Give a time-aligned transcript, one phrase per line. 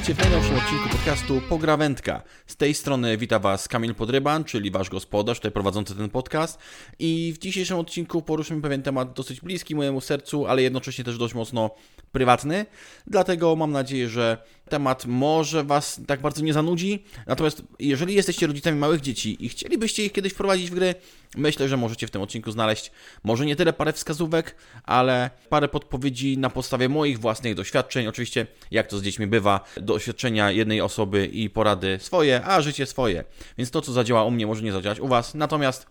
[0.00, 2.22] Witajcie w najnowszym odcinku podcastu Pograwędka.
[2.46, 6.58] Z tej strony wita Was Kamil Podryban, czyli Wasz gospodarz, tutaj prowadzący ten podcast.
[6.98, 11.34] I w dzisiejszym odcinku poruszymy pewien temat dosyć bliski mojemu sercu, ale jednocześnie też dość
[11.34, 11.70] mocno
[12.12, 12.66] prywatny.
[13.06, 17.04] Dlatego mam nadzieję, że temat może Was tak bardzo nie zanudzi.
[17.26, 20.94] Natomiast jeżeli jesteście rodzicami małych dzieci i chcielibyście ich kiedyś wprowadzić w gry,
[21.36, 22.90] myślę, że możecie w tym odcinku znaleźć
[23.24, 28.06] może nie tyle parę wskazówek, ale parę podpowiedzi na podstawie moich własnych doświadczeń.
[28.06, 33.24] Oczywiście, jak to z dziećmi bywa, doświadczenia jednej osoby i porady swoje, a życie swoje.
[33.58, 35.34] Więc to, co zadziała u mnie, może nie zadziałać u Was.
[35.34, 35.86] Natomiast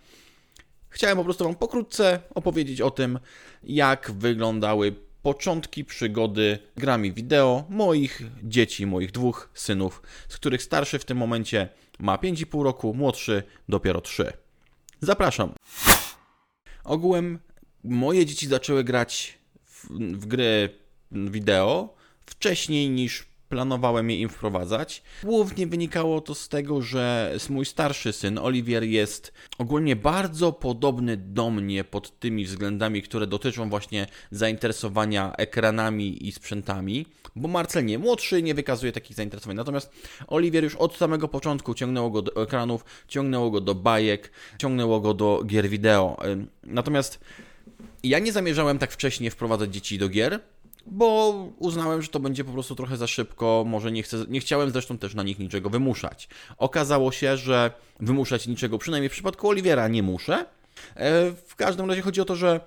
[0.89, 3.19] chciałem po prostu Wam pokrótce opowiedzieć o tym,
[3.63, 11.05] jak wyglądały początki przygody grami wideo moich dzieci, moich dwóch synów, z których starszy w
[11.05, 11.69] tym momencie
[11.99, 14.33] ma 5,5 roku, młodszy dopiero 3.
[15.01, 15.53] Zapraszam.
[16.83, 17.39] Ogółem
[17.83, 20.69] moje dzieci zaczęły grać w, w gry
[21.11, 21.95] wideo
[22.25, 25.03] wcześniej niż planowałem je im wprowadzać.
[25.23, 31.49] Głównie wynikało to z tego, że mój starszy syn, Oliwier, jest ogólnie bardzo podobny do
[31.49, 37.05] mnie pod tymi względami, które dotyczą właśnie zainteresowania ekranami i sprzętami,
[37.35, 39.55] bo Marcel nie, młodszy nie wykazuje takich zainteresowań.
[39.55, 39.91] Natomiast
[40.27, 45.13] Oliwier już od samego początku ciągnęło go do ekranów, ciągnęło go do bajek, ciągnęło go
[45.13, 46.17] do gier wideo.
[46.63, 47.19] Natomiast
[48.03, 50.39] ja nie zamierzałem tak wcześnie wprowadzać dzieci do gier,
[50.91, 54.71] bo uznałem, że to będzie po prostu trochę za szybko, może nie, chcę, nie chciałem
[54.71, 56.29] zresztą też na nich niczego wymuszać.
[56.57, 60.45] Okazało się, że wymuszać niczego, przynajmniej w przypadku Oliwiera, nie muszę.
[60.95, 62.59] E, w każdym razie chodzi o to, że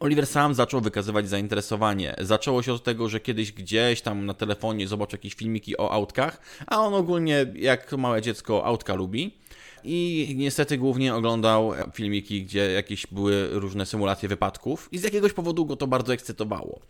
[0.00, 2.14] Oliver sam zaczął wykazywać zainteresowanie.
[2.18, 6.40] Zaczęło się od tego, że kiedyś gdzieś tam na telefonie zobaczył jakieś filmiki o autkach,
[6.66, 9.43] a on ogólnie, jak małe dziecko, autka lubi
[9.84, 15.66] i niestety głównie oglądał filmiki, gdzie jakieś były różne symulacje wypadków i z jakiegoś powodu
[15.66, 16.80] go to bardzo ekscytowało.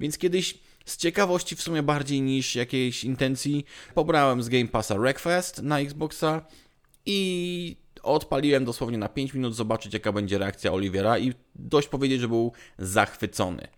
[0.00, 3.64] Więc kiedyś z ciekawości w sumie bardziej niż jakiejś intencji
[3.94, 6.46] pobrałem z Game Passa Wreckfest na Xboxa
[7.06, 12.28] i odpaliłem dosłownie na 5 minut zobaczyć jaka będzie reakcja Olivera i dość powiedzieć, że
[12.28, 13.68] był zachwycony.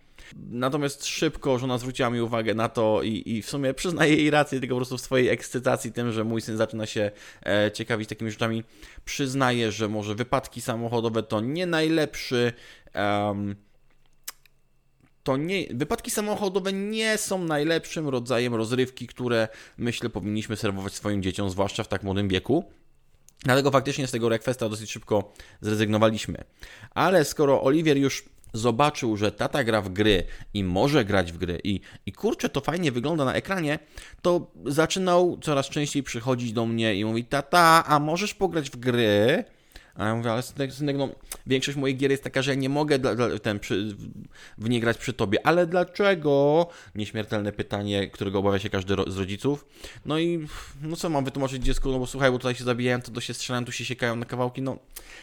[0.49, 4.59] Natomiast szybko żona zwróciła mi uwagę na to i, i w sumie przyznaję jej rację,
[4.59, 7.11] tylko po prostu w swojej ekscytacji tym, że mój syn zaczyna się
[7.45, 8.63] e, ciekawić takimi rzeczami,
[9.05, 12.53] przyznaję, że może wypadki samochodowe to nie najlepszy.
[12.95, 13.55] Um,
[15.23, 19.47] to nie, wypadki samochodowe nie są najlepszym rodzajem rozrywki, które
[19.77, 22.65] myślę powinniśmy serwować swoim dzieciom, zwłaszcza w tak młodym wieku.
[23.43, 26.43] Dlatego faktycznie z tego requesta dosyć szybko zrezygnowaliśmy.
[26.91, 28.23] Ale skoro Oliwier już
[28.55, 30.23] zobaczył, że tata gra w gry
[30.53, 33.79] i może grać w gry i, i kurczę, to fajnie wygląda na ekranie,
[34.21, 39.43] to zaczynał coraz częściej przychodzić do mnie i mówić, tata, a możesz pograć w gry?
[39.95, 41.09] A ja mówię, ale synek, synek, no,
[41.47, 43.95] większość moich gier jest taka, że ja nie mogę dla, dla, ten, przy,
[44.57, 45.47] w nie grać przy tobie.
[45.47, 46.67] Ale dlaczego?
[46.95, 49.65] Nieśmiertelne pytanie, którego obawia się każdy ro, z rodziców.
[50.05, 50.47] No i
[50.81, 53.33] no co mam wytłumaczyć dziecku, no bo słuchaj, bo tutaj się zabijają, to do się
[53.33, 54.77] strzelają, tu się siekają na kawałki, no,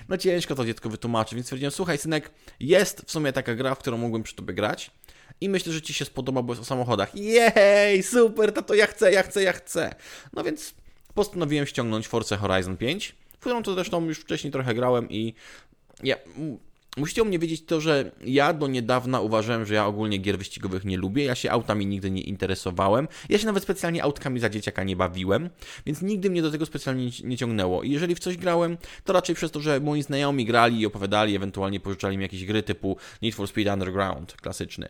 [0.09, 3.79] no ciężko to dziecko wytłumaczy, więc stwierdziłem, słuchaj synek, jest w sumie taka gra, w
[3.79, 4.91] którą mógłbym przy tobie grać.
[5.41, 7.15] I myślę, że Ci się spodoba, bo jest o samochodach.
[7.15, 9.95] Jej, super, to ja chcę, ja chcę, ja chcę.
[10.33, 10.75] No więc
[11.15, 15.35] postanowiłem ściągnąć Forza Horizon 5 którą to zresztą już wcześniej trochę grałem i
[16.03, 16.17] ja,
[16.97, 20.85] musicie u mnie wiedzieć to, że ja do niedawna uważałem, że ja ogólnie gier wyścigowych
[20.85, 24.85] nie lubię, ja się autami nigdy nie interesowałem, ja się nawet specjalnie autkami za dzieciaka
[24.85, 25.51] nie bawiłem,
[25.87, 27.83] więc nigdy mnie do tego specjalnie nie ciągnęło.
[27.83, 31.37] I jeżeli w coś grałem, to raczej przez to, że moi znajomi grali i opowiadali,
[31.37, 34.89] ewentualnie pożyczali mi jakieś gry typu Need for Speed Underground, klasyczny.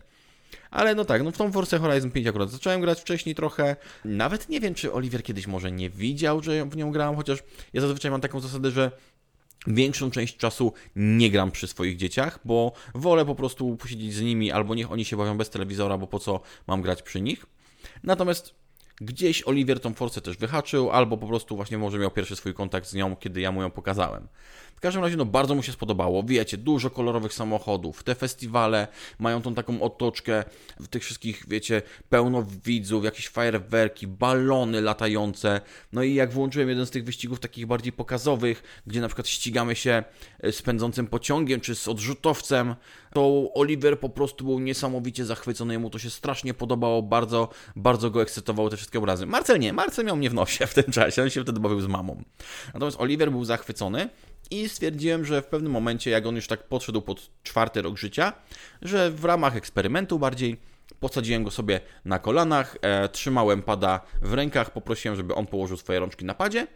[0.70, 3.76] Ale no tak, no w tą Forza Horizon 5 akurat zacząłem grać wcześniej trochę.
[4.04, 7.38] Nawet nie wiem, czy Oliver kiedyś może nie widział, że w nią grałem, chociaż
[7.72, 8.90] ja zazwyczaj mam taką zasadę, że
[9.66, 14.52] Większą część czasu nie gram przy swoich dzieciach, bo wolę po prostu posiedzieć z nimi,
[14.52, 17.46] albo niech oni się bawią bez telewizora, bo po co mam grać przy nich.
[18.02, 18.54] Natomiast
[19.00, 22.88] gdzieś Oliver tą forcę też wyhaczył, albo po prostu właśnie może miał pierwszy swój kontakt
[22.88, 24.28] z nią, kiedy ja mu ją pokazałem
[24.82, 26.22] każdym razie no bardzo mu się spodobało.
[26.22, 28.02] Wiecie, dużo kolorowych samochodów.
[28.02, 30.44] Te festiwale mają tą taką otoczkę
[30.80, 35.60] w tych wszystkich, wiecie, pełno widzów, jakieś fajerwerki, balony latające.
[35.92, 39.76] No i jak włączyłem jeden z tych wyścigów takich bardziej pokazowych, gdzie na przykład ścigamy
[39.76, 40.04] się
[40.40, 42.74] e, z pędzącym pociągiem czy z odrzutowcem,
[43.12, 48.22] to Oliver po prostu był niesamowicie zachwycony, mu to się strasznie podobało, bardzo, bardzo go
[48.22, 49.26] ekscytowały te wszystkie obrazy.
[49.26, 51.86] Marcel nie, Marcel miał mnie w nosie w tym czasie, on się wtedy bawił z
[51.86, 52.22] mamą.
[52.74, 54.08] Natomiast Oliver był zachwycony
[54.50, 58.32] i stwierdziłem, że w pewnym momencie, jak on już tak podszedł pod czwarty rok życia,
[58.82, 60.56] że w ramach eksperymentu bardziej
[61.00, 65.98] posadziłem go sobie na kolanach, e, trzymałem pada w rękach, poprosiłem, żeby on położył swoje
[65.98, 66.66] rączki na padzie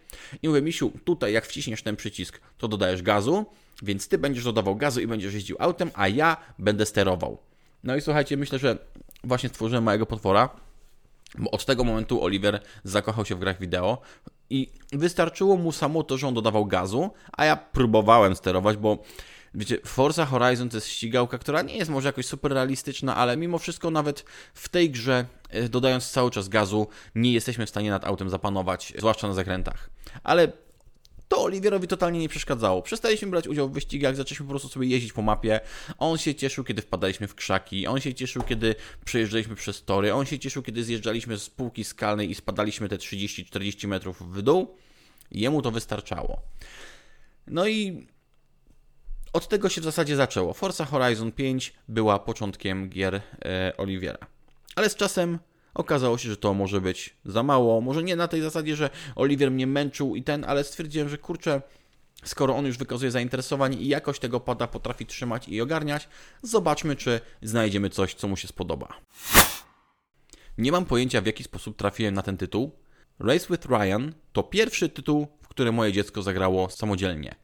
[0.43, 3.47] i mówię, Misiu, tutaj jak wciśniesz ten przycisk, to dodajesz gazu,
[3.83, 7.39] więc ty będziesz dodawał gazu i będziesz jeździł autem, a ja będę sterował.
[7.85, 8.79] No i słuchajcie, myślę, że
[9.25, 10.49] właśnie stworzyłem małego potwora,
[11.39, 13.99] Bo od tego momentu Oliver zakochał się w grach wideo
[14.51, 18.99] i wystarczyło mu samo to, że on dodawał gazu, a ja próbowałem sterować, bo
[19.55, 23.59] wiecie, Forza Horizon to jest ścigałka, która nie jest może jakoś super realistyczna, ale mimo
[23.59, 24.25] wszystko nawet
[24.55, 28.93] w tej grze, e, dodając cały czas gazu, nie jesteśmy w stanie nad autem zapanować,
[28.99, 29.91] zwłaszcza na zakrętach.
[30.23, 30.53] Ale
[31.29, 32.83] to Oliwierowi totalnie nie przeszkadzało.
[32.83, 35.61] Przestaliśmy brać udział w wyścigach, zaczęliśmy po prostu sobie jeździć po mapie.
[35.99, 38.75] On się cieszył, kiedy wpadaliśmy w krzaki, on się cieszył, kiedy
[39.05, 43.89] przejeżdżaliśmy przez tory, on się cieszył, kiedy zjeżdżaliśmy z półki skalnej i spadaliśmy te 30-40
[43.89, 44.77] metrów w dół.
[45.31, 46.43] Jemu to wystarczało.
[47.47, 48.07] No i
[49.33, 50.55] od tego się w zasadzie zaczęło.
[50.55, 53.15] Forza Horizon 5 była początkiem gier
[53.45, 54.19] e, Oliwiera.
[54.77, 55.39] Ale z czasem
[55.77, 57.81] Okazało się, że to może być za mało.
[57.81, 61.63] Może nie na tej zasadzie, że Oliver mnie męczył i ten, ale stwierdziłem, że kurczę,
[62.25, 66.09] skoro on już wykazuje zainteresowanie i jakoś tego pada potrafi trzymać i ogarniać,
[66.43, 68.89] zobaczmy, czy znajdziemy coś, co mu się spodoba.
[70.59, 72.73] Nie mam pojęcia, w jaki sposób trafiłem na ten tytuł.
[73.19, 77.35] Race with Ryan to pierwszy tytuł, w którym moje dziecko zagrało samodzielnie.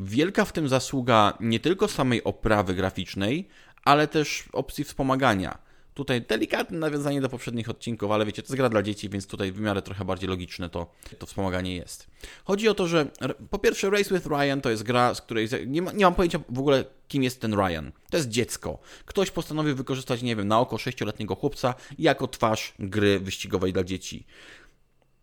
[0.00, 3.48] Wielka w tym zasługa nie tylko samej oprawy graficznej,
[3.84, 5.58] ale też opcji wspomagania.
[5.94, 9.52] Tutaj delikatne nawiązanie do poprzednich odcinków, ale wiecie, to jest gra dla dzieci, więc tutaj
[9.52, 10.86] w miarę trochę bardziej logiczne to,
[11.18, 12.06] to wspomaganie jest.
[12.44, 13.06] Chodzi o to, że
[13.50, 16.40] po pierwsze Race with Ryan to jest gra, z której nie, ma, nie mam pojęcia
[16.48, 17.92] w ogóle kim jest ten Ryan.
[18.10, 18.78] To jest dziecko.
[19.04, 24.26] Ktoś postanowił wykorzystać, nie wiem, na oko sześcioletniego chłopca jako twarz gry wyścigowej dla dzieci.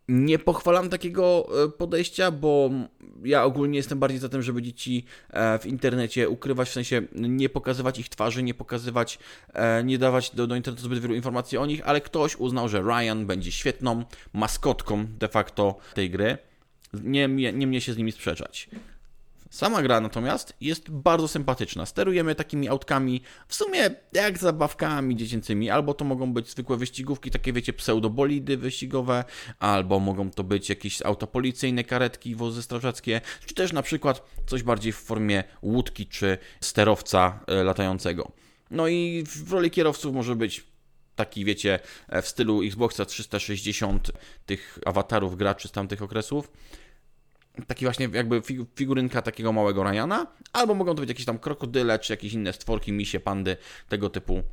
[0.07, 2.69] Nie pochwalam takiego e, podejścia, bo
[3.24, 7.50] ja ogólnie jestem bardziej za tym, żeby dzieci e, w internecie ukrywać, w sensie nie
[7.50, 9.19] pokazywać ich twarzy, nie pokazywać,
[9.53, 12.81] e, nie dawać do, do internetu zbyt wielu informacji o nich, ale ktoś uznał, że
[12.81, 16.38] Ryan będzie świetną maskotką de facto tej gry.
[16.94, 18.69] Nie, nie, nie mnie się z nimi sprzeczać.
[19.51, 21.86] Sama gra natomiast jest bardzo sympatyczna.
[21.86, 27.53] Sterujemy takimi autkami, w sumie jak zabawkami dziecięcymi, albo to mogą być zwykłe wyścigówki, takie
[27.53, 29.24] wiecie, pseudobolidy wyścigowe,
[29.59, 34.63] albo mogą to być jakieś auto policyjne, karetki, wozy strażackie, czy też na przykład coś
[34.63, 38.31] bardziej w formie łódki czy sterowca e, latającego.
[38.69, 40.63] No i w roli kierowców może być
[41.15, 44.12] taki, wiecie, e, w stylu Xboxa 360
[44.45, 46.51] tych awatarów graczy z tamtych okresów
[47.68, 48.42] taki właśnie jakby
[48.75, 52.92] figurynka takiego małego Ryana, albo mogą to być jakieś tam krokodyle, czy jakieś inne stworki,
[52.92, 53.57] misie, pandy,
[53.89, 54.44] tego typu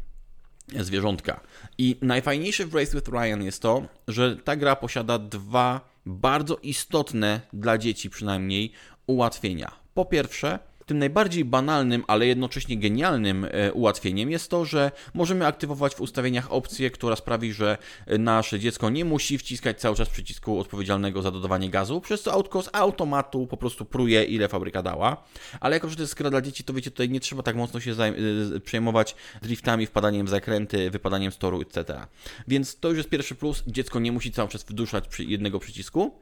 [0.77, 1.41] zwierzątka.
[1.79, 7.41] I najfajniejsze w Race with Ryan jest to, że ta gra posiada dwa bardzo istotne
[7.53, 8.73] dla dzieci przynajmniej
[9.07, 9.73] ułatwienia.
[9.95, 15.95] Po pierwsze, tym najbardziej banalnym, ale jednocześnie genialnym e, ułatwieniem jest to, że możemy aktywować
[15.95, 17.79] w ustawieniach opcję, która sprawi, że
[18.19, 22.63] nasze dziecko nie musi wciskać cały czas przycisku odpowiedzialnego za dodawanie gazu, przez co autko
[22.63, 25.25] z automatu po prostu pruje, ile fabryka dała.
[25.61, 27.81] Ale jako, że to jest gra dla dzieci, to wiecie, tutaj nie trzeba tak mocno
[27.81, 32.07] się e, przejmować driftami, wpadaniem zakręty, wypadaniem z toru, etc.
[32.49, 33.63] Więc to już jest pierwszy plus.
[33.67, 36.15] Dziecko nie musi cały czas wduszać przy jednego przycisku.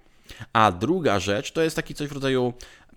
[0.53, 2.53] A druga rzecz to jest taki coś w rodzaju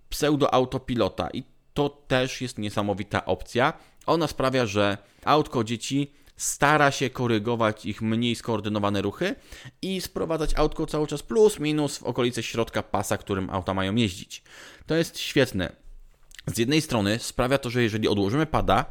[0.10, 1.30] pseudo-autopilota.
[1.34, 1.44] I
[1.80, 3.74] to też jest niesamowita opcja.
[4.06, 9.36] Ona sprawia, że autko dzieci stara się korygować ich mniej skoordynowane ruchy
[9.82, 14.44] i sprowadzać autko cały czas plus minus w okolice środka pasa, którym auta mają jeździć.
[14.86, 15.76] To jest świetne.
[16.48, 18.86] Z jednej strony sprawia to, że jeżeli odłożymy pada,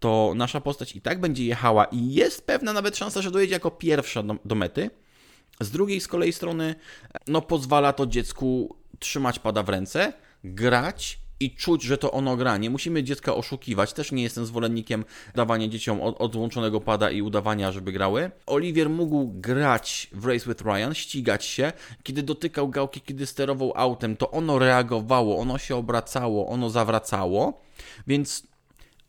[0.00, 3.70] to nasza postać i tak będzie jechała i jest pewna nawet szansa, że dojedzie jako
[3.70, 4.90] pierwsza do, do mety.
[5.60, 6.74] Z drugiej z kolei strony,
[7.26, 10.12] no pozwala to dziecku trzymać pada w ręce,
[10.44, 12.56] grać i czuć, że to ono gra.
[12.56, 13.92] Nie musimy dziecka oszukiwać.
[13.92, 18.30] Też nie jestem zwolennikiem dawania dzieciom odłączonego pada i udawania, żeby grały.
[18.46, 21.72] Oliwier mógł grać w Race with Ryan, ścigać się.
[22.02, 27.62] Kiedy dotykał gałki, kiedy sterował autem, to ono reagowało, ono się obracało, ono zawracało.
[28.06, 28.46] Więc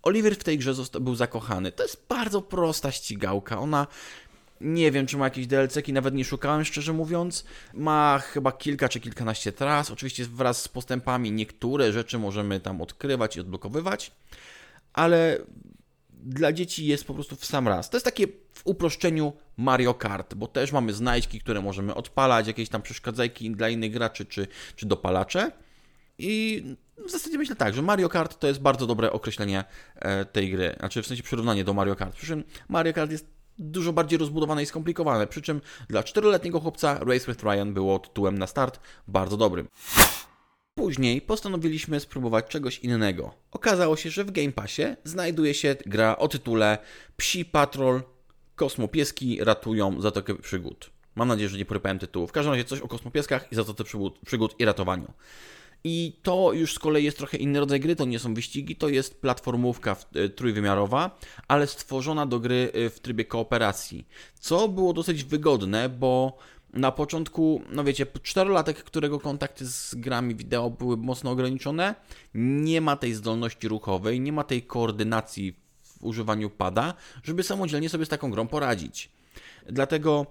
[0.04, 1.72] Oliver w tej grze był zakochany.
[1.72, 3.60] To jest bardzo prosta ścigałka.
[3.60, 3.88] Ona
[4.64, 7.46] nie wiem, czy ma jakieś DLC-ki, nawet nie szukałem, szczerze mówiąc.
[7.74, 9.92] Ma chyba kilka czy kilkanaście tras.
[9.92, 14.12] Oczywiście wraz z postępami niektóre rzeczy możemy tam odkrywać i odblokowywać,
[14.94, 15.38] ale
[16.10, 17.90] dla dzieci jest po prostu w sam raz.
[17.90, 22.70] To jest takie w uproszczeniu Mario Kart, bo też mamy znajdźki, które możemy odpalać, jakieś
[22.70, 25.52] tam przeszkadzajki dla innych graczy czy, czy dopalacze.
[26.18, 26.64] I
[27.08, 29.64] w zasadzie myślę tak, że Mario Kart to jest bardzo dobre określenie
[29.96, 32.16] e, tej gry, znaczy w sensie przyrównanie do Mario Kart.
[32.16, 35.28] Przy czym Mario Kart jest dużo bardziej rozbudowane i skomplikowane.
[35.28, 39.68] Przy czym dla czteroletniego chłopca Race with Ryan było tytułem na start bardzo dobrym.
[40.76, 43.34] Później postanowiliśmy spróbować czegoś innego.
[43.52, 46.78] Okazało się, że w Game Passie znajduje się gra o tytule
[47.18, 48.02] Psi Patrol
[48.56, 50.90] Kosmopieski ratują Zatokę Przygód.
[51.16, 52.28] Mam nadzieję, że nie porypałem tytułu.
[52.28, 55.14] W każdym razie coś o kosmopieskach i Zatoce Przygód, przygód i ratowaniu.
[55.84, 58.90] I to już z kolei jest trochę inny rodzaj gry, to nie są wyścigi, to
[58.90, 64.08] jest platformówka e, trójwymiarowa, ale stworzona do gry e, w trybie kooperacji.
[64.40, 66.38] Co było dosyć wygodne, bo
[66.74, 71.96] na początku, no wiecie, czterolatek, którego kontakty z grami wideo były mocno ograniczone,
[72.34, 78.06] nie ma tej zdolności ruchowej, nie ma tej koordynacji w używaniu pada, żeby samodzielnie sobie
[78.06, 79.10] z taką grą poradzić.
[79.70, 80.26] Dlatego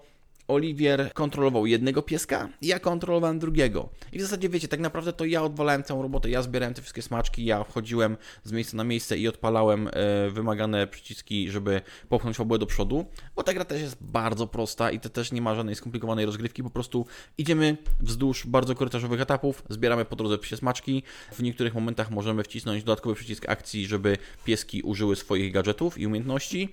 [0.49, 3.89] Oliwier kontrolował jednego pieska, ja kontrolowałem drugiego.
[4.13, 7.03] I w zasadzie wiecie, tak naprawdę to ja odwalałem całą robotę, ja zbierałem te wszystkie
[7.03, 12.59] smaczki, ja wchodziłem z miejsca na miejsce i odpalałem e, wymagane przyciski, żeby popchnąć fabułę
[12.59, 13.07] do przodu,
[13.37, 16.63] bo ta gra też jest bardzo prosta i to też nie ma żadnej skomplikowanej rozgrywki,
[16.63, 17.07] po prostu
[17.39, 22.85] idziemy wzdłuż bardzo korytarzowych etapów, zbieramy po drodze psie smaczki, w niektórych momentach możemy wcisnąć
[22.85, 26.69] dodatkowy przycisk akcji, żeby pieski użyły swoich gadżetów i umiejętności.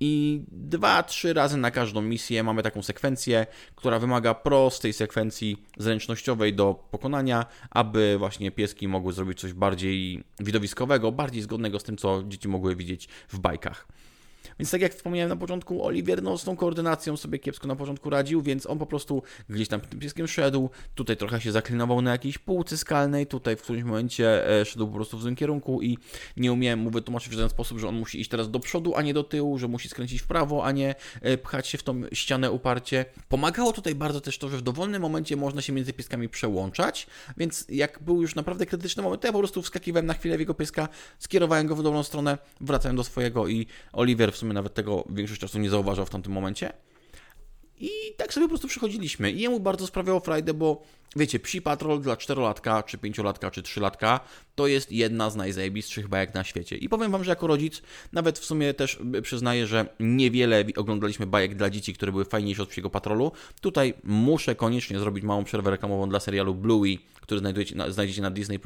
[0.00, 5.62] I dwa, trzy razy na każdą misję mamy taką sekwencję, sekwencję, która wymaga prostej sekwencji
[5.78, 11.96] zręcznościowej do pokonania, aby właśnie pieski mogły zrobić coś bardziej widowiskowego, bardziej zgodnego z tym,
[11.96, 13.86] co dzieci mogły widzieć w bajkach.
[14.58, 18.10] Więc tak jak wspomniałem na początku, Oliwier no, z tą koordynacją sobie kiepsko na początku
[18.10, 22.10] radził, więc on po prostu gdzieś tam tym pieskiem szedł, tutaj trochę się zaklinował na
[22.10, 25.98] jakiejś półce skalnej, tutaj w którymś momencie e, szedł po prostu w złym kierunku i
[26.36, 29.02] nie umiałem mu wytłumaczyć w ten sposób, że on musi iść teraz do przodu, a
[29.02, 32.02] nie do tyłu, że musi skręcić w prawo, a nie e, pchać się w tą
[32.12, 33.04] ścianę uparcie.
[33.28, 37.06] Pomagało tutaj bardzo też to, że w dowolnym momencie można się między pieskami przełączać,
[37.36, 40.40] więc jak był już naprawdę krytyczny moment, to ja po prostu wskakiwałem na chwilę w
[40.40, 44.74] jego pieska, skierowałem go w dobrą stronę, wracałem do swojego i Oliver w sumie nawet
[44.74, 46.72] tego większość czasu nie zauważał w tamtym momencie.
[47.80, 49.32] I tak sobie po prostu przychodziliśmy.
[49.32, 50.82] I jemu bardzo sprawiało frajdę, bo
[51.16, 54.20] wiecie, Psi Patrol dla 4-latka, czy 5-latka, czy 3-latka
[54.54, 56.76] to jest jedna z najzajebistszych bajek na świecie.
[56.76, 57.82] I powiem Wam, że jako rodzic
[58.12, 62.68] nawet w sumie też przyznaję, że niewiele oglądaliśmy bajek dla dzieci, które były fajniejsze od
[62.68, 63.32] Psiego Patrolu.
[63.60, 68.30] Tutaj muszę koniecznie zrobić małą przerwę reklamową dla serialu Bluey, który znajdziecie na, znajdziecie na
[68.30, 68.60] Disney+.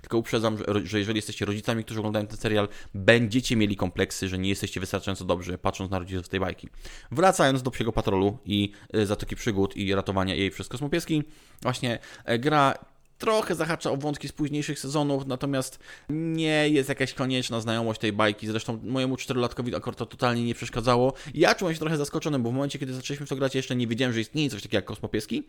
[0.00, 4.38] Tylko uprzedzam, że, że jeżeli jesteście rodzicami, którzy oglądają ten serial, będziecie mieli kompleksy, że
[4.38, 6.68] nie jesteście wystarczająco dobrzy, patrząc na rodziców tej bajki.
[7.10, 11.22] Wracając do Psiego Patrolu i y, Zatoki Przygód i ratowania jej przez kosmopieski,
[11.62, 11.91] właśnie
[12.24, 12.74] e, gra
[13.22, 18.46] trochę zahacza o wątki z późniejszych sezonów, natomiast nie jest jakaś konieczna znajomość tej bajki.
[18.46, 21.12] Zresztą mojemu czterolatkowi akurat to totalnie nie przeszkadzało.
[21.34, 23.86] Ja czułem się trochę zaskoczony, bo w momencie, kiedy zaczęliśmy w to grać, jeszcze nie
[23.86, 25.42] wiedziałem, że istnieje coś takiego jak kosmopieski,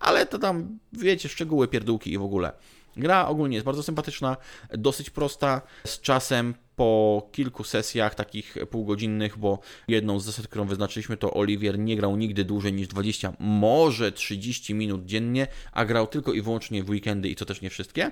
[0.00, 2.52] ale to tam, wiecie, szczegóły, pierdółki i w ogóle.
[2.96, 4.36] Gra ogólnie jest bardzo sympatyczna,
[4.70, 11.16] dosyć prosta, z czasem po kilku sesjach takich półgodzinnych, bo jedną z zasad, którą wyznaczyliśmy,
[11.16, 16.32] to Oliwier nie grał nigdy dłużej niż 20, może 30 minut dziennie, a grał tylko
[16.32, 18.10] i wyłącznie w weekendy i to też nie wszystkie.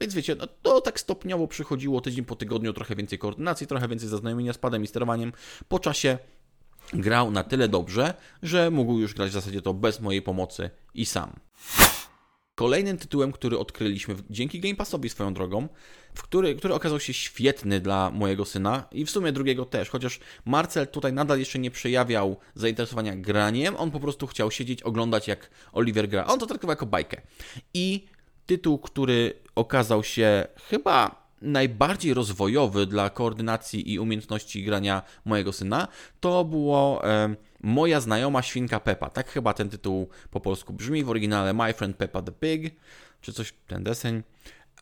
[0.00, 4.08] Więc wiecie, no to tak stopniowo przychodziło tydzień po tygodniu, trochę więcej koordynacji, trochę więcej
[4.08, 5.32] zaznajomienia z padem i sterowaniem.
[5.68, 6.18] Po czasie
[6.92, 11.06] grał na tyle dobrze, że mógł już grać w zasadzie to bez mojej pomocy i
[11.06, 11.32] sam.
[12.60, 15.68] Kolejnym tytułem, który odkryliśmy dzięki Game Passowi swoją drogą,
[16.14, 20.20] w który, który okazał się świetny dla mojego syna i w sumie drugiego też, chociaż
[20.44, 25.50] Marcel tutaj nadal jeszcze nie przejawiał zainteresowania graniem, on po prostu chciał siedzieć, oglądać jak
[25.72, 26.26] Oliver gra.
[26.26, 27.20] On to traktował jako bajkę.
[27.74, 28.06] I
[28.46, 35.88] tytuł, który okazał się chyba najbardziej rozwojowy dla koordynacji i umiejętności grania mojego syna,
[36.20, 39.10] to było e, Moja znajoma świnka Peppa.
[39.10, 41.04] Tak chyba ten tytuł po polsku brzmi.
[41.04, 42.74] W oryginale My Friend Peppa the Pig,
[43.20, 44.22] czy coś ten deseń.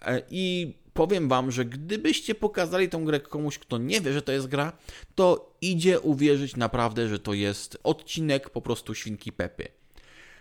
[0.02, 4.32] E, I powiem wam, że gdybyście pokazali tą grę komuś, kto nie wie, że to
[4.32, 4.72] jest gra,
[5.14, 9.68] to idzie uwierzyć naprawdę, że to jest odcinek po prostu świnki Pepy.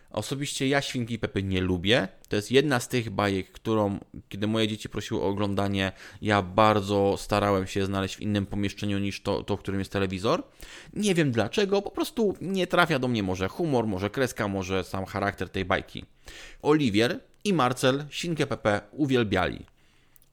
[0.10, 2.08] Osobiście ja Świnki Pepy nie lubię.
[2.30, 4.00] To jest jedna z tych bajek, którą,
[4.30, 9.22] kiedy moje dzieci prosiły o oglądanie, ja bardzo starałem się znaleźć w innym pomieszczeniu niż
[9.22, 10.44] to, to w którym jest telewizor.
[10.94, 15.06] Nie wiem dlaczego, po prostu nie trafia do mnie może humor, może kreska, może sam
[15.06, 16.06] charakter tej bajki.
[16.62, 19.66] Oliwier i Marcel Świnkę Pepę uwielbiali.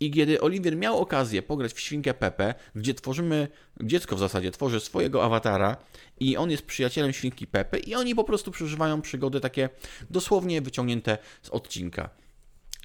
[0.05, 3.49] I kiedy Oliwier miał okazję pograć w Świnkę Pepe, gdzie tworzymy,
[3.81, 5.77] dziecko w zasadzie tworzy swojego awatara
[6.21, 9.69] i on jest przyjacielem Świnki Pepe i oni po prostu przeżywają przygody takie
[10.11, 12.24] dosłownie wyciągnięte z odcinka.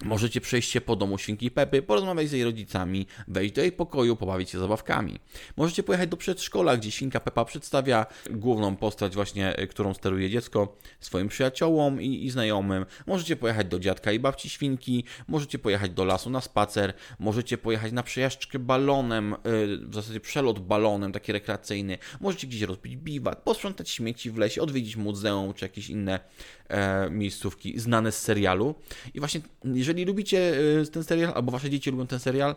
[0.04, 4.16] Możecie przejść się po domu świnki Pepy, porozmawiać z jej rodzicami, wejść do jej pokoju,
[4.16, 5.20] pobawić się zabawkami.
[5.58, 10.78] Możecie pojechać do przedszkola, gdzie świnka Pepa przedstawia główną postać właśnie, y, którą steruje dziecko,
[11.00, 12.86] swoim przyjaciołom i, i znajomym.
[13.08, 17.92] Możecie pojechać do dziadka i babci świnki, możecie pojechać do lasu na spacer, możecie pojechać
[17.92, 19.38] na przejażdżkę balonem, y,
[19.78, 21.98] w zasadzie przelot balonem, taki rekreacyjny.
[22.20, 26.20] Możecie gdzieś rozbić biwak, posprzątać śmieci w lesie, odwiedzić muzeum czy jakieś inne
[26.68, 28.76] e, miejscówki znane z serialu.
[29.14, 32.56] I właśnie, jeżeli lubicie e, ten serial, albo wasze dzieci lubią ten serial,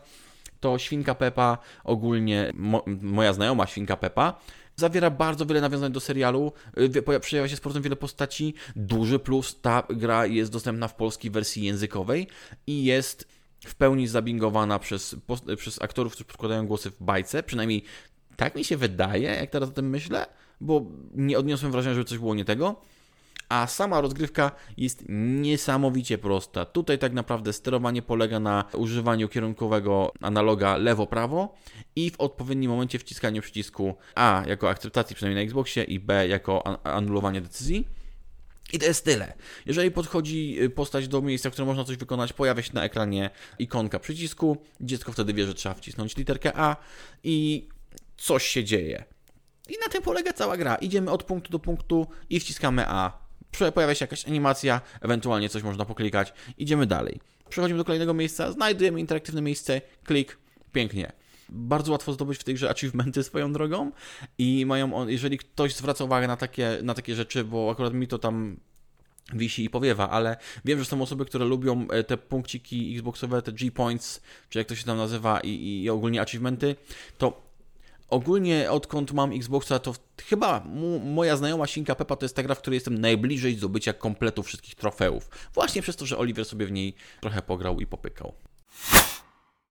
[0.61, 4.41] to Świnka Pepa, ogólnie mo, moja znajoma Świnka Pepa,
[4.77, 6.53] Zawiera bardzo wiele nawiązań do serialu,
[7.17, 8.55] y, przejawia się z powrotem wiele postaci.
[8.77, 12.29] Duży plus, ta gra jest dostępna w polskiej wersji językowej
[12.67, 13.29] i jest
[13.67, 15.17] w pełni zabingowana przez,
[15.57, 17.85] przez aktorów, którzy podkładają głosy w bajce, przynajmniej
[18.37, 20.27] tak mi się wydaje, jak teraz o tym myślę,
[20.61, 22.81] bo nie odniosłem wrażenia, że coś było nie tego
[23.49, 26.64] a sama rozgrywka jest niesamowicie prosta.
[26.64, 31.54] Tutaj tak naprawdę sterowanie polega na używaniu kierunkowego analoga lewo-prawo
[31.96, 36.87] i w odpowiednim momencie wciskaniu przycisku A jako akceptacji przynajmniej na Xboxie i B jako
[36.87, 37.88] anulowanie decyzji.
[38.72, 39.32] I to jest tyle.
[39.66, 43.30] Jeżeli podchodzi y, postać do miejsca, w którym można coś wykonać, pojawia się na ekranie
[43.58, 46.76] ikonka przycisku, dziecko wtedy wie, że trzeba wcisnąć literkę A
[47.25, 47.68] i
[48.16, 49.04] coś się dzieje.
[49.68, 50.75] I na tym polega cała gra.
[50.75, 53.22] Idziemy od punktu do punktu i wciskamy A
[53.75, 57.21] pojawia się jakaś animacja, ewentualnie coś można poklikać, idziemy dalej.
[57.49, 60.38] Przechodzimy do kolejnego miejsca, znajdujemy interaktywne miejsce, klik,
[60.73, 61.12] pięknie.
[61.49, 63.92] Bardzo łatwo zdobyć w tej grze achievementy swoją drogą
[64.38, 68.09] i mają, on, jeżeli ktoś zwraca uwagę na takie, na takie rzeczy, bo akurat mi
[68.09, 68.56] to tam
[69.32, 73.52] wisi i powiewa, ale wiem, że są osoby, które lubią e, te punkciki xboxowe, te
[73.52, 76.76] G-Points, czy jak to się tam nazywa i, i ogólnie achievementy,
[77.18, 77.51] to
[78.12, 79.95] ogólnie odkąd mam Xboxa, to
[80.26, 80.64] chyba
[81.04, 84.75] moja znajoma Sinka Pepa to jest ta gra, w której jestem najbliżej zdobycia kompletu wszystkich
[84.75, 85.28] trofeów.
[85.54, 88.35] Właśnie przez to, że Oliver sobie w niej trochę pograł i popykał.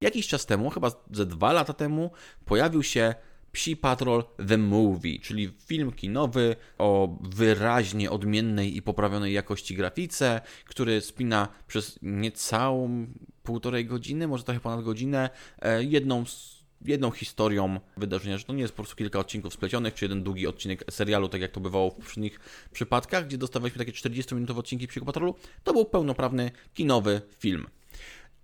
[0.02, 2.12] Jakiś czas temu, chyba ze dwa lata temu,
[2.46, 3.16] pojawił się
[3.52, 11.02] Psi Patrol The Movie, czyli film kinowy o wyraźnie odmiennej i poprawionej jakości grafice, który
[11.02, 13.08] spina przez niecałą
[13.44, 15.30] półtorej godziny, może trochę ponad godzinę,
[15.62, 19.94] e, jedną z jedną historią wydarzenia, że to nie jest po prostu kilka odcinków splecionych,
[19.94, 22.40] czy jeden długi odcinek serialu, tak jak to bywało w poprzednich
[22.72, 27.68] przypadkach, gdzie dostawaliśmy takie 40-minutowe odcinki Psychopatrolu, to był pełnoprawny kinowy film.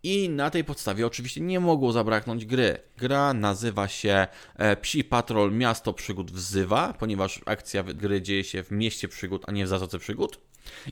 [0.04, 2.78] I na tej podstawie oczywiście nie mogło zabraknąć gry.
[2.98, 8.72] Gra nazywa się e, Psi Patrol Miasto Przygód Wzywa, ponieważ akcja gry dzieje się w
[8.72, 10.40] mieście przygód, a nie w Zatoce Przygód.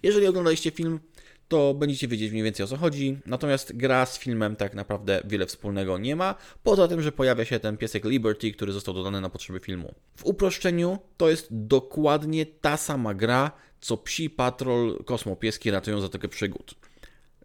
[0.03, 0.99] Jeżeli oglądaliście film,
[1.47, 3.17] to będziecie wiedzieć mniej więcej o co chodzi.
[3.25, 7.59] Natomiast gra z filmem tak naprawdę wiele wspólnego nie ma, poza tym, że pojawia się
[7.59, 9.93] ten piesek Liberty, który został dodany na potrzeby filmu.
[10.15, 16.75] W uproszczeniu to jest dokładnie ta sama gra, co Psi Patrol Kosmopieski ratują Zatokę Przygód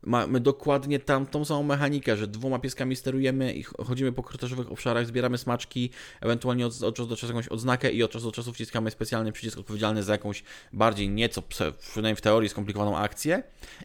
[0.02, 5.06] mamy dokładnie tam tą samą mechanikę, że dwoma pieskami sterujemy i chodzimy po korytarzowych obszarach,
[5.06, 8.52] zbieramy smaczki, ewentualnie od, od czasu do czasu jakąś odznakę i od czasu do czasu
[8.52, 11.42] wciskamy specjalny przycisk odpowiedzialny za jakąś bardziej nieco,
[11.78, 13.42] przynajmniej w teorii, skomplikowaną akcję.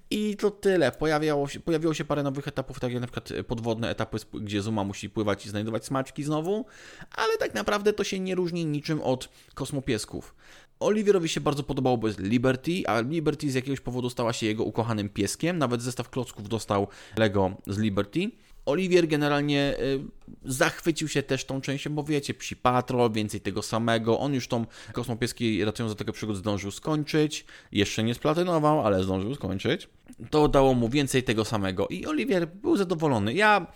[0.10, 0.92] I to tyle.
[0.92, 4.84] Pojawiało się, pojawiło się parę nowych etapów, takie jak na przykład podwodne etapy, gdzie Zuma
[4.84, 6.66] musi pływać i znajdować smaczki znowu,
[7.12, 10.36] ale tak naprawdę to się nie różni niczym od kosmopiesków.
[10.80, 14.64] Oliverowi się bardzo podobało, bo jest Liberty, a Liberty z jakiegoś powodu stała się jego
[14.64, 15.58] ukochanym pieskiem.
[15.58, 18.32] Nawet zestaw klocków dostał Lego z Liberty.
[18.66, 20.00] Olivier generalnie y,
[20.46, 24.20] zachwycił się też tą częścią, bo wiecie, Psi Patrol, więcej tego samego.
[24.20, 27.46] On już tą Kosmopieski ratują za tego przygód zdążył skończyć.
[27.72, 29.90] Jeszcze nie splatynował, ale zdążył skończyć.
[30.30, 33.34] To dało mu więcej tego samego i Olivier był zadowolony.
[33.34, 33.68] Ja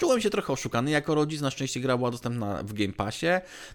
[0.00, 3.26] Czułem się trochę oszukany jako rodzic, na szczęście gra była dostępna w Game Passie,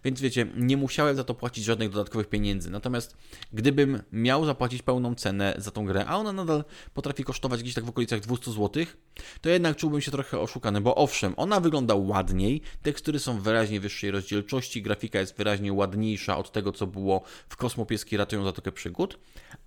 [0.03, 2.69] więc wiecie, nie musiałem za to płacić żadnych dodatkowych pieniędzy.
[2.69, 3.17] Natomiast
[3.53, 7.85] gdybym miał zapłacić pełną cenę za tą grę, a ona nadal potrafi kosztować gdzieś tak
[7.85, 8.85] w okolicach 200 zł,
[9.41, 14.11] to jednak czułbym się trochę oszukany, bo owszem, ona wygląda ładniej, tekstury są wyraźnie wyższej
[14.11, 19.19] rozdzielczości, grafika jest wyraźnie ładniejsza od tego, co było w Kosmopieski ratują Zatokę Przygód,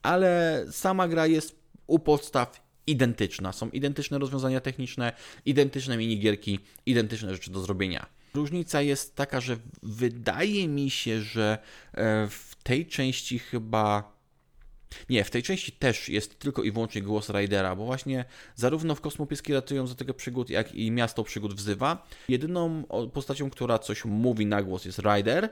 [0.03, 3.53] ale sama gra jest u podstaw identyczna.
[3.53, 5.13] Są identyczne rozwiązania techniczne,
[5.47, 8.07] identyczne minigierki, identyczne rzeczy do zrobienia.
[8.35, 11.59] Różnica jest taka, że wydaje mi się, że
[11.93, 14.18] e, w tej części chyba.
[15.11, 18.25] Nie, w tej części też jest tylko i wyłącznie głos Ridera, bo właśnie
[18.55, 22.07] zarówno w Kosmopieski ratują za tego przygód, jak i Miasto Przygód wzywa.
[22.29, 25.49] Jedyną postacią, która coś mówi na głos jest Rider,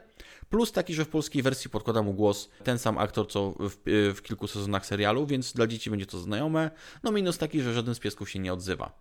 [0.50, 3.76] Plus taki, że w polskiej wersji podkłada mu głos ten sam aktor, co w,
[4.16, 6.70] w kilku sezonach serialu, więc dla dzieci będzie to znajome.
[7.02, 8.92] No minus taki, że żaden z piesków się nie odzywa.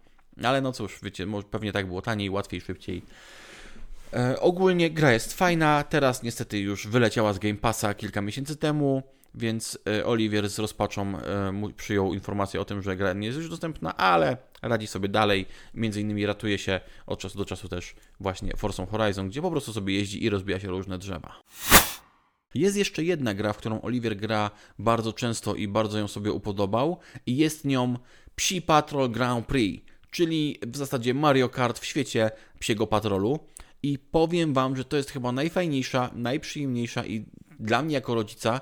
[0.44, 3.02] Ale no cóż, wiecie, pewnie tak było taniej, łatwiej, szybciej.
[4.14, 9.04] E, ogólnie gra jest fajna, teraz niestety już wyleciała z Game Passa kilka miesięcy temu,
[9.38, 13.50] więc e, Oliwier z rozpaczą e, przyjął informację o tym, że gra nie jest już
[13.50, 15.46] dostępna, ale radzi sobie dalej.
[15.74, 19.74] Między innymi ratuje się od czasu do czasu też właśnie Forza Horizon, gdzie po prostu
[19.74, 21.36] sobie jeździ i rozbija się różne drzewa.
[22.56, 26.98] Jest jeszcze jedna gra, w którą Oliver gra bardzo często i bardzo ją sobie upodobał
[27.26, 27.98] i jest nią
[28.36, 33.40] Psi Patrol Grand Prix, czyli w zasadzie Mario Kart w świecie psiego patrolu.
[33.84, 37.26] I powiem Wam, że to jest chyba najfajniejsza, najprzyjemniejsza i
[37.60, 38.62] dla mnie jako rodzica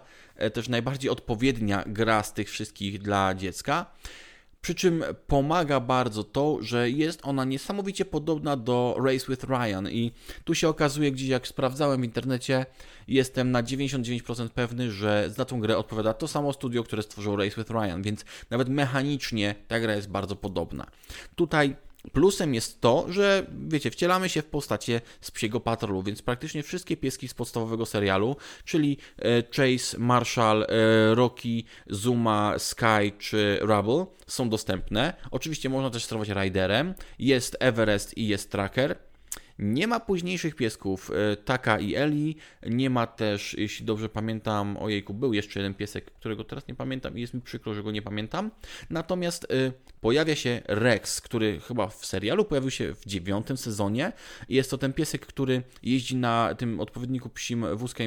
[0.54, 3.86] też najbardziej odpowiednia gra z tych wszystkich dla dziecka.
[4.62, 9.90] Przy czym pomaga bardzo to, że jest ona niesamowicie podobna do Race with Ryan.
[9.90, 10.12] I
[10.44, 12.66] tu się okazuje gdzieś jak sprawdzałem w internecie,
[13.08, 17.56] jestem na 99% pewny, że za tą grę odpowiada to samo studio, które stworzyło Race
[17.58, 20.88] with Ryan, więc nawet mechanicznie ta gra jest bardzo podobna.
[21.36, 21.76] Tutaj
[22.12, 26.98] Plusem jest to, że wiecie, wcielamy się w postacie z psiego patrolu, więc praktycznie wszystkie
[26.98, 28.36] pieski z podstawowego serialu,
[28.66, 30.68] czyli e, Chase, Marshall, e,
[31.16, 35.14] Rocky, Zuma, Sky czy Rubble są dostępne.
[35.32, 39.13] Oczywiście można też sterować Riderem, jest Everest i jest Tracker.
[39.60, 42.36] Nie ma późniejszych piesków e, Taka i Eli.
[42.66, 47.18] Nie ma też, jeśli dobrze pamiętam, ojejku, był jeszcze jeden piesek, którego teraz nie pamiętam
[47.18, 48.52] i jest mi przykro, że go nie pamiętam.
[48.90, 54.12] Natomiast y, pojawia się Rex, który chyba w serialu pojawił się w dziewiątym sezonie.
[54.50, 58.04] Jest to ten piesek, który jeździ na tym odpowiedniku psim wózka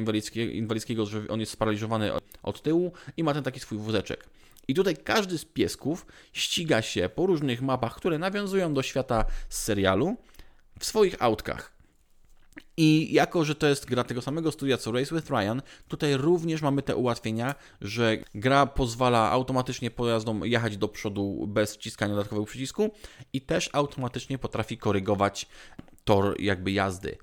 [0.51, 2.11] inwalidzkiego, że on jest sparaliżowany
[2.43, 4.25] od tyłu i ma ten taki swój wózeczek.
[4.67, 9.63] I tutaj każdy z piesków ściga się po różnych mapach, które nawiązują do świata z
[9.63, 10.17] serialu
[10.79, 11.77] w swoich autkach.
[12.77, 16.61] I jako, że to jest gra tego samego studia co Race with Ryan, tutaj również
[16.61, 22.91] mamy te ułatwienia, że gra pozwala automatycznie pojazdom jechać do przodu bez wciskania dodatkowego przycisku
[23.33, 25.47] i też automatycznie potrafi korygować
[26.03, 27.17] tor jakby jazdy.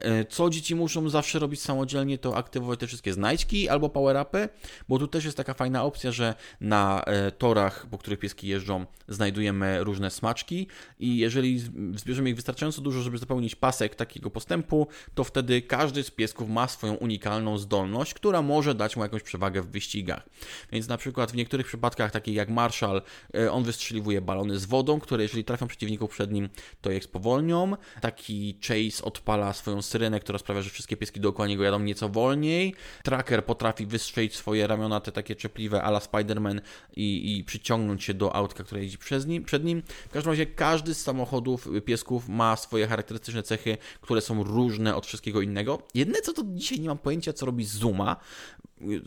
[0.00, 4.48] E, co dzieci muszą zawsze robić samodzielnie, to aktywować te wszystkie znajdźki albo power-upy,
[4.88, 8.86] bo tu też jest taka fajna opcja, że na e, torach, po których pieski jeżdżą,
[9.08, 10.66] znajdujemy różne smaczki
[10.98, 11.58] i jeżeli
[11.94, 16.68] zbierzemy ich wystarczająco dużo, żeby zapełnić pasek takiego postępu, to wtedy każdy z piesków ma
[16.68, 20.28] swoją unikalną zdolność, która może dać mu jakąś przewagę w wyścigach.
[20.72, 23.02] Więc na przykład w niektórych przypadkach, takich jak Marshall,
[23.34, 26.48] e, on wystrzeliwuje balony z wodą, które jeżeli trafią przeciwników przed nim,
[26.80, 27.76] to je spowolnią.
[28.00, 32.74] Taki Chase odpala swoją syrenę, która sprawia, że wszystkie pieski dookoła niego jadą nieco wolniej.
[33.02, 36.60] Tracker potrafi wystrzelić swoje ramiona, te takie czepliwe ala Spider-Man
[36.96, 39.82] i, i przyciągnąć się do autka, które jeździ przez nim, przed nim.
[40.08, 45.06] W każdym razie każdy z samochodów piesków ma swoje charakterystyczne cechy, które są różne od
[45.06, 45.82] wszystkiego innego.
[45.94, 48.16] Jedne co to dzisiaj nie mam pojęcia, co robi Zuma.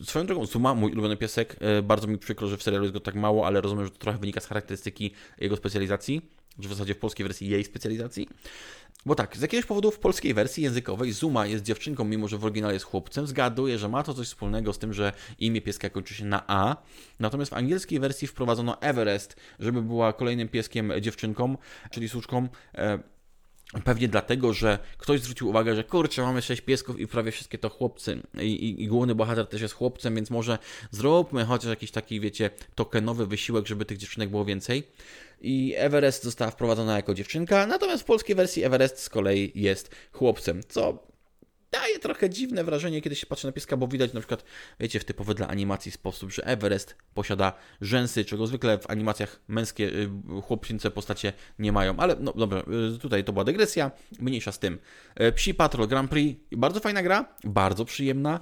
[0.04, 3.00] Swoją drogą, Zuma, mój ulubiony piesek, e, bardzo mi przykro, że w serialu jest go
[3.00, 6.22] tak mało, ale rozumiem, że to trochę wynika z charakterystyki jego specjalizacji,
[6.62, 8.28] czy w zasadzie w polskiej wersji jej specjalizacji.
[9.06, 12.46] Bo tak, z jakiegoś powodu w polskiej wersji językowej Zuma jest dziewczynką, mimo że w
[12.46, 13.28] oryginale jest chłopcem.
[13.28, 16.76] Zgaduję, że ma to coś wspólnego z tym, że imię pieska kończy się na A.
[17.20, 21.58] Natomiast w angielskiej wersji wprowadzono Everest, żeby była kolejnym pieskiem dziewczynką,
[21.92, 22.48] czyli słuczką.
[23.84, 27.70] Pewnie dlatego, że ktoś zwrócił uwagę, że kurczę, mamy sześć piesków i prawie wszystkie to
[27.70, 28.22] chłopcy.
[28.34, 30.58] I, i, I, główny bohater też jest chłopcem, więc może
[30.92, 34.84] zróbmy chociaż jakiś taki, wiecie, tokenowy wysiłek, żeby tych dziewczynek było więcej.
[35.42, 40.62] I Everest została wprowadzona jako dziewczynka, natomiast w polskiej wersji Everest z kolei jest chłopcem,
[40.70, 41.13] co
[41.74, 44.44] daje trochę dziwne wrażenie, kiedy się patrzy na pieska, bo widać na przykład,
[44.80, 49.86] wiecie, w typowy dla animacji sposób, że Everest posiada rzęsy, czego zwykle w animacjach męskie
[49.86, 50.10] y,
[50.42, 51.98] chłopczyńce postacie nie mają.
[51.98, 52.64] Ale no dobra,
[52.96, 54.80] y, tutaj to była dygresja, mniejsza z tym.
[55.22, 58.40] Y, Psi Patrol Grand Prix, bardzo fajna gra, bardzo przyjemna.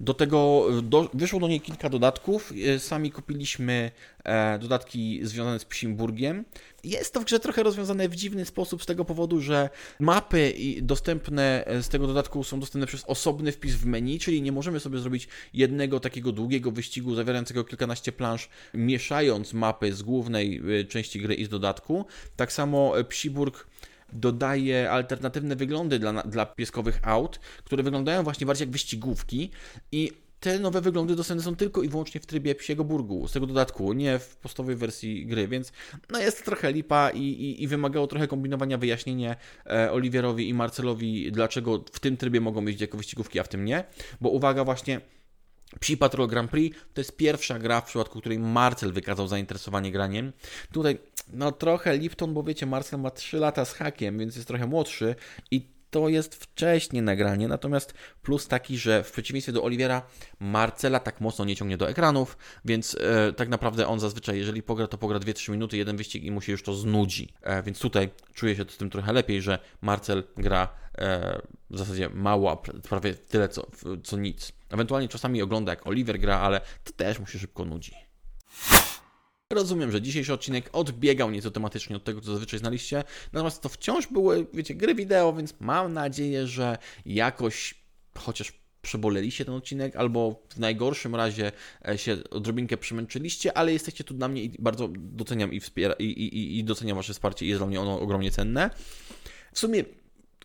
[0.00, 2.52] Do tego do, wyszło do niej kilka dodatków.
[2.74, 3.90] E, sami kupiliśmy
[4.24, 6.44] e, dodatki związane z Psimburgiem.
[6.86, 9.70] Jest to w grze trochę rozwiązane w dziwny sposób z tego powodu, że
[10.00, 14.52] mapy dostępne e, z tego dodatku są dostępne przez osobny wpis w menu, czyli nie
[14.52, 20.84] możemy sobie zrobić jednego takiego długiego wyścigu zawierającego kilkanaście plansz, mieszając mapy z głównej e,
[20.84, 22.06] części gry i z dodatku.
[22.36, 23.66] Tak samo Psiburg
[24.12, 29.50] dodaje alternatywne wyglądy dla, dla pieskowych aut, które wyglądają właśnie bardziej jak wyścigówki
[29.92, 33.46] i te nowe wyglądy dostępne są tylko i wyłącznie w trybie psiego burgu, z tego
[33.46, 35.72] dodatku, nie w podstawowej wersji gry, więc
[36.10, 41.32] no jest trochę lipa i, i, i wymagało trochę kombinowania, wyjaśnienie e, Oliwierowi i Marcelowi,
[41.32, 43.84] dlaczego w tym trybie mogą jeździć jako wyścigówki, a w tym nie,
[44.20, 45.00] bo uwaga właśnie,
[45.80, 50.32] Psi Patrol Grand Prix to jest pierwsza gra, w przypadku której Marcel wykazał zainteresowanie graniem.
[50.72, 50.98] Tutaj,
[51.32, 55.14] no trochę Lipton, bo wiecie, Marcel ma 3 lata z hakiem, więc jest trochę młodszy
[55.50, 60.02] i to jest wcześnie nagranie, natomiast plus taki, że w przeciwieństwie do Oliwiera,
[60.40, 64.86] Marcela tak mocno nie ciągnie do ekranów, więc e, tak naprawdę on zazwyczaj, jeżeli pogra,
[64.86, 67.32] to pogra 2-3 minuty, jeden wyścig i mu się już to znudzi.
[67.42, 70.68] E, więc tutaj czuję się z tym trochę lepiej, że Marcel gra
[70.98, 73.66] e, w zasadzie mało, prawie tyle co,
[74.04, 74.52] co nic.
[74.70, 77.92] Ewentualnie czasami ogląda jak Oliver gra, ale to też mu się szybko nudzi.
[79.52, 84.06] Rozumiem, że dzisiejszy odcinek odbiegał nieco tematycznie od tego, co zazwyczaj znaliście, natomiast to wciąż
[84.06, 87.74] były, wiecie, gry wideo, więc mam nadzieję, że jakoś
[88.18, 91.52] chociaż przeboleliście ten odcinek, albo w najgorszym razie
[91.88, 96.04] e, się odrobinkę przemęczyliście, ale jesteście tu dla mnie i bardzo doceniam i, wspiera, i,
[96.04, 98.70] i, i doceniam Wasze wsparcie i jest dla mnie ono ogromnie cenne.
[99.52, 99.84] W sumie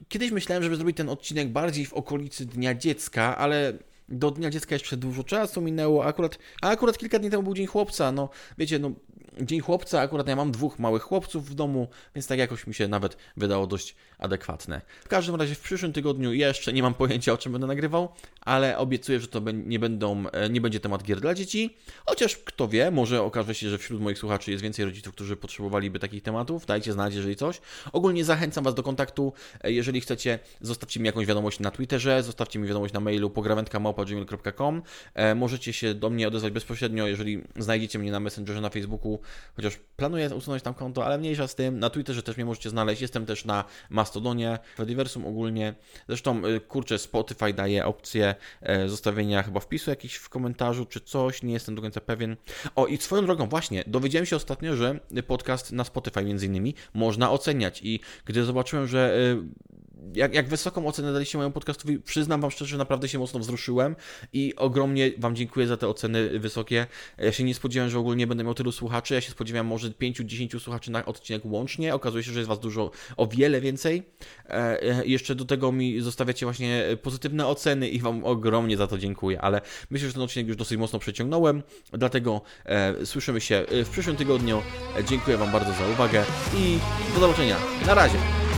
[0.09, 3.73] kiedyś myślałem, żeby zrobić ten odcinek bardziej w okolicy Dnia Dziecka, ale
[4.11, 7.67] do Dnia Dziecka jeszcze dużo czasu minęło, akurat, a akurat kilka dni temu był Dzień
[7.67, 8.91] Chłopca, no wiecie, no
[9.39, 12.87] Dzień Chłopca, akurat ja mam dwóch małych chłopców w domu, więc tak jakoś mi się
[12.87, 14.81] nawet wydało dość adekwatne.
[15.05, 18.09] W każdym razie w przyszłym tygodniu jeszcze nie mam pojęcia o czym będę nagrywał,
[18.41, 22.67] ale obiecuję, że to nie, będą, e, nie będzie temat gier dla dzieci, chociaż kto
[22.67, 26.65] wie, może okaże się, że wśród moich słuchaczy jest więcej rodziców, którzy potrzebowaliby takich tematów,
[26.65, 27.61] dajcie znać, jeżeli coś.
[27.93, 32.59] Ogólnie zachęcam Was do kontaktu, e, jeżeli chcecie, zostawcie mi jakąś wiadomość na Twitterze, zostawcie
[32.59, 34.81] mi wiadomość na mailu pograwędka.gmail.com
[35.13, 39.20] e, Możecie się do mnie odezwać bezpośrednio, jeżeli znajdziecie mnie na Messengerze, na Facebooku,
[39.55, 41.79] chociaż planuję usunąć tam konto, ale mniejsza z tym.
[41.79, 45.73] Na Twitterze też mnie możecie znaleźć, jestem też na Mastodonie, Fediversum ogólnie.
[46.07, 51.43] Zresztą, y, kurczę, Spotify daje opcję e, zostawienia chyba wpisu jakiś w komentarzu czy coś,
[51.43, 52.37] nie jestem do końca pewien.
[52.75, 57.31] O, i swoją drogą, właśnie, dowiedziałem się ostatnio, że podcast na Spotify między innymi można
[57.31, 59.80] oceniać i gdy zobaczyłem, że y,
[60.15, 63.95] jak, jak wysoką ocenę daliście mojemu podcastowi, przyznam Wam szczerze, że naprawdę się mocno wzruszyłem
[64.33, 66.87] i ogromnie Wam dziękuję za te oceny wysokie.
[67.17, 69.13] Ja się nie spodziewałem, że ogólnie będę miał tylu słuchaczy.
[69.13, 71.95] Ja się spodziewałem może 5-10 słuchaczy na odcinek łącznie.
[71.95, 74.03] Okazuje się, że jest Was dużo, o wiele więcej.
[74.49, 78.97] E, e, jeszcze do tego mi zostawiacie właśnie pozytywne oceny i Wam ogromnie za to
[78.97, 79.41] dziękuję.
[79.41, 84.15] Ale myślę, że ten odcinek już dosyć mocno przeciągnąłem, dlatego e, słyszymy się w przyszłym
[84.15, 84.61] tygodniu.
[85.09, 86.23] Dziękuję Wam bardzo za uwagę
[86.57, 86.79] i
[87.13, 87.55] do zobaczenia.
[87.85, 88.50] Na razie.